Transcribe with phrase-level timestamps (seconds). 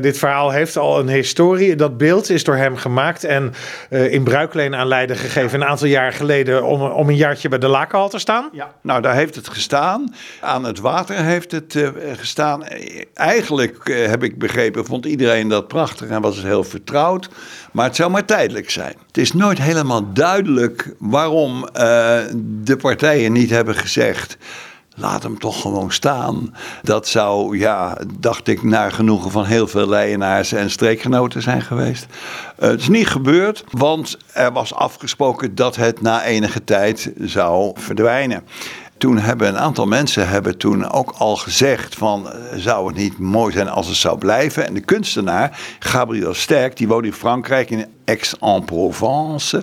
[0.00, 1.76] Dit verhaal heeft al een historie.
[1.76, 3.52] Dat beeld is door hem gemaakt en
[3.90, 7.68] uh, in bruikleen aan gegeven een aantal jaar geleden om, om een jaartje bij de
[7.68, 8.48] Lakenhal te staan.
[8.52, 10.14] Ja, nou daar heeft het gestaan.
[10.40, 12.64] Aan het water heeft het uh, gestaan.
[13.14, 17.28] Eigenlijk uh, heb ik begrepen, vond iedereen dat prachtig en was het heel vertrouwd.
[17.72, 18.94] Maar het zou maar tijdelijk zijn.
[19.06, 21.68] Het is nooit helemaal duidelijk waarom
[22.62, 24.36] de partijen niet hebben gezegd
[25.00, 26.54] laat hem toch gewoon staan.
[26.82, 32.06] Dat zou, ja, dacht ik, naar genoegen van heel veel leienaars en streekgenoten zijn geweest.
[32.58, 37.72] Uh, het is niet gebeurd, want er was afgesproken dat het na enige tijd zou
[37.74, 38.42] verdwijnen
[39.00, 43.18] toen hebben een aantal mensen hebben toen ook al gezegd van eh, zou het niet
[43.18, 44.66] mooi zijn als het zou blijven.
[44.66, 49.62] En de kunstenaar Gabriel Sterk, die woont in Frankrijk in Aix-en-Provence.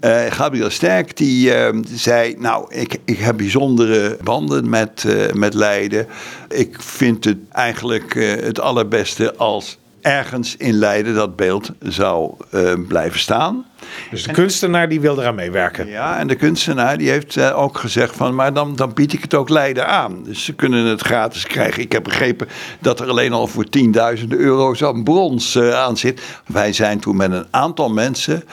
[0.00, 6.06] Uh, Gabriel Sterk die uh, zei, nou ik, ik heb bijzondere banden met, met Leiden.
[6.48, 12.34] Ik vind het eigenlijk het allerbeste als ergens in Leiden dat beeld zou
[12.88, 13.64] blijven staan.
[14.10, 15.88] Dus de kunstenaar die wil eraan meewerken.
[15.88, 19.22] Ja, en de kunstenaar die heeft uh, ook gezegd van, maar dan, dan bied ik
[19.22, 20.22] het ook Leiden aan.
[20.24, 21.82] Dus ze kunnen het gratis krijgen.
[21.82, 22.48] Ik heb begrepen
[22.80, 23.66] dat er alleen al voor
[24.18, 26.22] 10.000 euro zo'n brons uh, aan zit.
[26.46, 28.44] Wij zijn toen met een aantal mensen,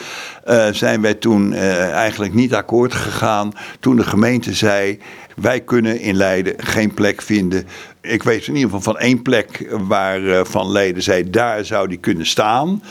[0.48, 3.52] uh, zijn wij toen eigenlijk niet akkoord gegaan.
[3.80, 5.00] Toen de gemeente zei,
[5.36, 7.68] wij kunnen in Leiden geen plek vinden.
[8.02, 11.98] Ik weet in ieder geval van één plek waar Van Leiden zei, daar zou die
[11.98, 12.82] kunnen staan.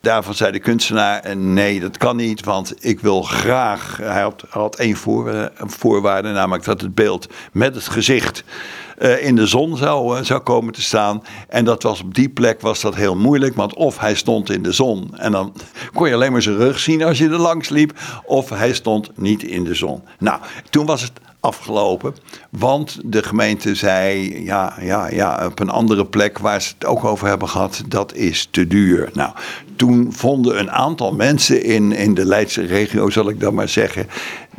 [0.00, 3.96] Daarvan zei de kunstenaar: nee, dat kan niet, want ik wil graag.
[3.96, 8.44] Hij had, had één voor, voorwaarde, namelijk dat het beeld met het gezicht.
[9.02, 11.22] Uh, in de zon zou, uh, zou komen te staan.
[11.48, 13.54] En dat was op die plek was dat heel moeilijk.
[13.54, 15.52] Want of hij stond in de zon en dan
[15.94, 17.92] kon je alleen maar zijn rug zien als je er langs liep.
[18.24, 20.02] Of hij stond niet in de zon.
[20.18, 20.40] Nou,
[20.70, 22.14] toen was het afgelopen.
[22.50, 27.04] Want de gemeente zei, ja, ja, ja, op een andere plek waar ze het ook
[27.04, 29.10] over hebben gehad, dat is te duur.
[29.12, 29.32] Nou,
[29.76, 34.06] toen vonden een aantal mensen in, in de Leidse regio, zal ik dan maar zeggen,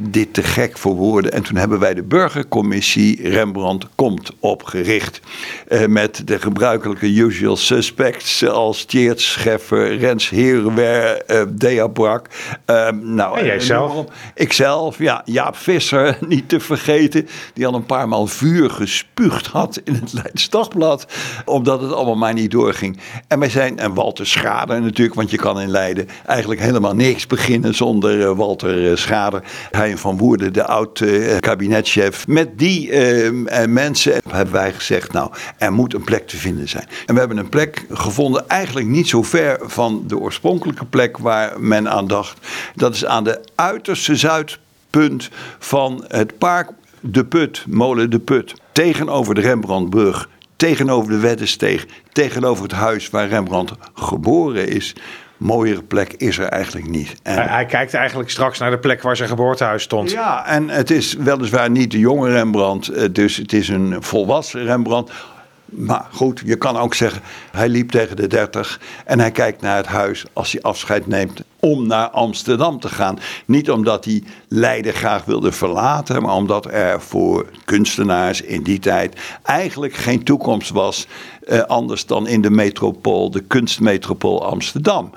[0.10, 1.32] dit te gek voor woorden.
[1.32, 5.20] En toen hebben wij de burgercommissie Rembrandt Komt opgericht.
[5.68, 12.28] Eh, met de gebruikelijke usual suspects als Tjeerd Scheffer, Rens Herenwer, uh, Dea Brak.
[12.66, 14.06] Uh, nou, en jijzelf?
[14.36, 15.22] Ikzelf, ja.
[15.26, 17.28] Jaap Visser, niet te vergeten.
[17.54, 21.08] Die al een paar maal vuur gespuugd had in het Leids Dagblad.
[21.46, 23.00] Omdat het allemaal maar niet doorging.
[23.28, 27.28] En wij zijn, en Walter Schader natuurlijk, want je kan in Leiden eigenlijk helemaal niks
[27.28, 29.44] beginnen zonder Walter Schader.
[29.72, 32.28] Hij van Woerden, de oud-kabinetchef.
[32.28, 36.86] Met die uh, mensen hebben wij gezegd, nou, er moet een plek te vinden zijn.
[37.06, 41.62] En we hebben een plek gevonden, eigenlijk niet zo ver van de oorspronkelijke plek waar
[41.62, 42.48] men aan dacht.
[42.76, 46.70] Dat is aan de uiterste zuidpunt van het park
[47.00, 48.54] De Put, molen De Put.
[48.72, 54.96] Tegenover de Rembrandtbrug, tegenover de Weddesteeg, tegenover het huis waar Rembrandt geboren is
[55.42, 57.16] mooiere plek is er eigenlijk niet.
[57.24, 60.12] En hij, hij, kijkt eigenlijk straks naar de plek waar zijn geboortehuis stond.
[60.12, 64.64] Ja, en het is weliswaar niet de jonge Rembrandt, eh, dus het is een volwassen
[64.64, 65.12] Rembrandt.
[65.72, 67.22] Maar goed, je kan ook zeggen,
[67.52, 71.42] hij liep tegen de 30 en hij kijkt naar het huis als hij afscheid neemt
[71.60, 73.20] om naar Amsterdam te gaan.
[73.46, 79.20] Niet omdat hij Leiden graag wilde verlaten, maar omdat er voor kunstenaars in die tijd
[79.44, 81.08] eigenlijk geen toekomst was
[81.48, 85.12] eh, anders dan in de metropool, de kunstmetropool Amsterdam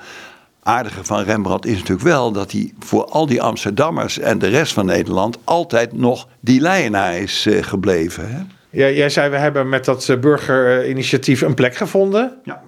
[0.65, 4.73] aardige van Rembrandt is natuurlijk wel dat hij voor al die Amsterdammers en de rest
[4.73, 8.31] van Nederland altijd nog die leienaar is eh, gebleven.
[8.31, 8.41] Hè?
[8.75, 12.39] Ja, jij zei we hebben met dat eh, burgerinitiatief een plek gevonden.
[12.43, 12.61] Ja.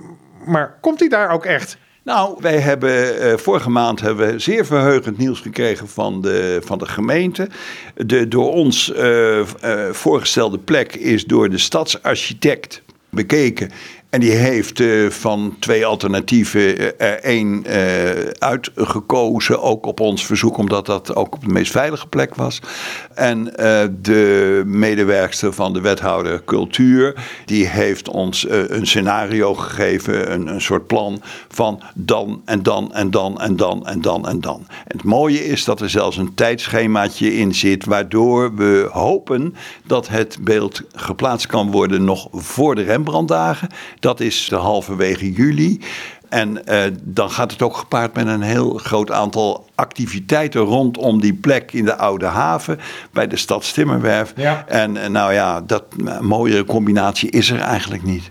[0.45, 1.77] Maar komt hij daar ook echt?
[2.03, 6.77] Nou, wij hebben uh, vorige maand hebben we zeer verheugend nieuws gekregen van de, van
[6.77, 7.47] de gemeente.
[7.95, 9.43] De door ons uh, uh,
[9.91, 13.71] voorgestelde plek is door de stadsarchitect bekeken.
[14.09, 18.09] En die heeft uh, van twee alternatieven uh, er één uh,
[18.39, 22.61] uitgekozen, ook op ons verzoek, omdat dat ook op de meest veilige plek was.
[23.13, 23.43] En
[24.01, 27.15] de medewerkster van de wethouder cultuur,
[27.45, 33.11] die heeft ons een scenario gegeven, een, een soort plan van dan en dan en
[33.11, 34.65] dan en dan en dan en dan.
[34.67, 40.07] En het mooie is dat er zelfs een tijdschemaatje in zit, waardoor we hopen dat
[40.07, 43.69] het beeld geplaatst kan worden nog voor de Rembrandtdagen.
[43.99, 45.81] Dat is de halverwege juli.
[46.29, 51.33] En uh, dan gaat het ook gepaard met een heel groot aantal activiteiten rondom die
[51.33, 52.79] plek in de Oude Haven
[53.11, 54.33] bij de stad Stimmerwerf.
[54.35, 54.65] Ja.
[54.67, 58.29] En uh, nou ja, dat uh, mooiere combinatie is er eigenlijk niet.